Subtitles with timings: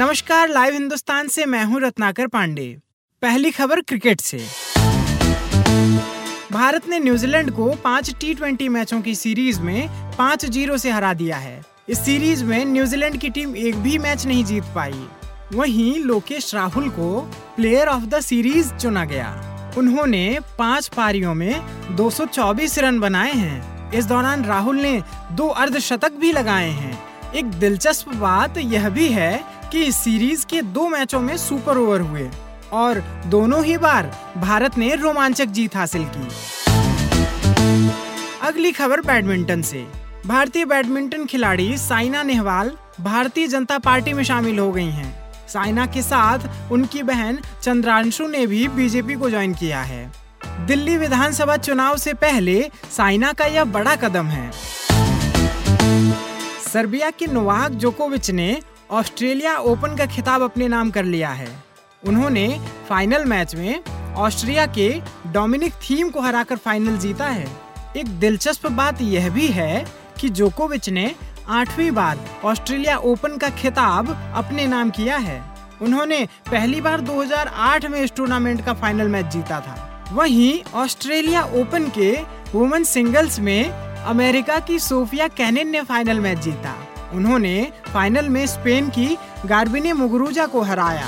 [0.00, 2.78] नमस्कार, लाइव हिंदुस्तान से मैं हूँ रत्नाकर पांडे।
[3.22, 4.38] पहली खबर क्रिकेट से।
[6.52, 11.36] भारत ने न्यूजीलैंड को पाँच टी मैचों की सीरीज़ में पाँच ज़ीरो से हरा दिया
[11.36, 15.08] है। इस सीरीज़ में न्यूजीलैंड की टीम एक भी मैच नहीं जीत पाई।
[15.52, 17.20] वहीं लोकेश राहुल को
[17.56, 19.30] प्लेयर ऑफ़ द सीरीज़ चुना गया।
[19.78, 21.60] उन्होंने पाँच पारियों में
[21.96, 28.08] 224 रन बनाए हैं। इस दौरान राहुल ने दो अर्धशतक भी लगाए हैं। एक दिलचस्प
[28.08, 32.30] बात यह भी है कि इस सीरीज़ के दो मैचों में सुपर ओवर हुए
[32.72, 36.28] और दोनों ही बार भारत ने रोमांचक जीत हासिल की।
[38.42, 39.86] अगली खबर बैडमिंटन से।
[40.26, 46.02] भारतीय बैडमिंटन खिलाड़ी साइना नेहवाल भारतीय जनता पार्टी में शामिल हो गई हैं। साइना के
[46.02, 50.12] साथ उनकी बहन चंद्रांशु ने भी बीजेपी को ज्वाइन किया है।
[50.66, 54.50] दिल्ली विधानसभा चुनाव से पहले साइना का यह बड़ा कदम है।
[56.72, 58.60] सर्बिया के नोवाक जोकोविच ने
[58.90, 61.62] ऑस्ट्रेलिया ओपन का खिताब अपने नाम कर लिया है।
[62.06, 67.48] उन्होंने फाइनल मैच में ऑस्ट्रिया के डोमिनिक थीम को हराकर फाइनल जीता है।
[67.96, 69.86] एक दिलचस्प बात यह भी है
[70.20, 71.14] कि जोकोविच ने
[71.48, 75.42] आठवीं बार ऑस्ट्रेलिया ओपन का खिताब अपने नाम किया है।
[75.82, 81.88] उन्होंने पहली बार 2008 में इस टूर्नामेंट का फाइनल मैच जीता था। वहीं ऑस्ट्रेलिया ओपन
[81.88, 82.12] के
[82.54, 83.70] वुमेन सिंगल्स में
[84.04, 86.79] अमेरिका की सोफिया कैनिन ने फाइनल मैच जीता।
[87.14, 89.16] उन्होंने फाइनल में स्पेन की
[89.46, 91.06] गार्बिने मुगरूजा को हराया।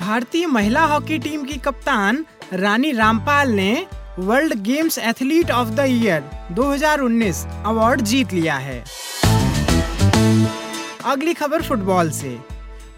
[0.00, 3.86] भारतीय महिला हॉकी टीम की कप्तान रानी रामपाल ने
[4.18, 8.84] World Games athlete of the year 2019 award जीत लिया है।
[11.04, 12.38] अगली खबर फुटबॉल से।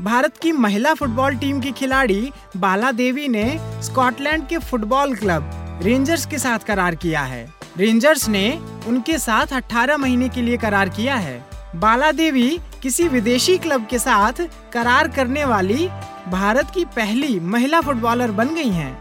[0.01, 5.51] भारत की महिला फुटबॉल टीम की खिलाड़ी बाला देवी ने स्कॉटलैंड के फुटबॉल क्लब
[5.83, 10.89] रेंजर्स के साथ करार किया है। रेंजर्स ने उनके साथ 18 महीने के लिए करार
[10.89, 11.45] किया है।
[11.77, 14.41] बाला देवी किसी विदेशी क्लब के साथ
[14.73, 15.89] करार करने वाली
[16.29, 18.99] भारत की पहली महिला फुटबॉलर बन गई हैं।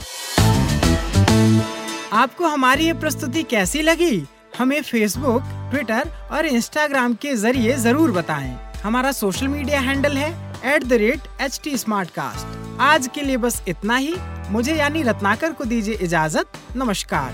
[2.13, 4.25] आपको हमारी ये प्रस्तुति कैसी लगी?
[4.59, 10.31] हमें फेसबुक ट्विटर और इंस्टाग्राम के ज़रिए ज़रूर बताएँ। हमारा सोशल मीडिया हैंडल है
[10.75, 11.75] at the rate H T
[12.79, 14.15] आज के लिए बस इतना ही।
[14.49, 17.33] मुझे यानी रत्नाकर को दीजिए इजाज़त। नमस्कार।